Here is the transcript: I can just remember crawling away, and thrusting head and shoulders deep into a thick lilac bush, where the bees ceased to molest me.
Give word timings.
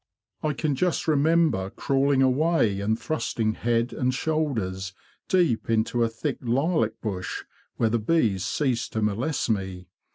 I 0.41 0.53
can 0.53 0.73
just 0.73 1.07
remember 1.07 1.69
crawling 1.69 2.23
away, 2.23 2.79
and 2.79 2.99
thrusting 2.99 3.53
head 3.53 3.93
and 3.93 4.11
shoulders 4.11 4.95
deep 5.27 5.69
into 5.69 6.03
a 6.03 6.09
thick 6.09 6.39
lilac 6.41 6.93
bush, 7.03 7.43
where 7.75 7.89
the 7.89 7.99
bees 7.99 8.43
ceased 8.43 8.93
to 8.93 9.03
molest 9.03 9.51
me. 9.51 9.89